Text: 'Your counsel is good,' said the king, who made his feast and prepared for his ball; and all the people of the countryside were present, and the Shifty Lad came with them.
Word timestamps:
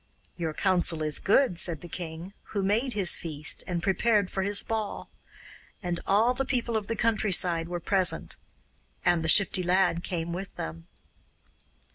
'Your 0.35 0.55
counsel 0.55 1.03
is 1.03 1.19
good,' 1.19 1.59
said 1.59 1.81
the 1.81 1.87
king, 1.87 2.33
who 2.45 2.63
made 2.63 2.93
his 2.93 3.17
feast 3.19 3.63
and 3.67 3.83
prepared 3.83 4.31
for 4.31 4.41
his 4.41 4.63
ball; 4.63 5.11
and 5.83 5.99
all 6.07 6.33
the 6.33 6.43
people 6.43 6.75
of 6.75 6.87
the 6.87 6.95
countryside 6.95 7.67
were 7.69 7.79
present, 7.79 8.35
and 9.05 9.23
the 9.23 9.29
Shifty 9.29 9.61
Lad 9.61 10.01
came 10.01 10.33
with 10.33 10.55
them. 10.55 10.87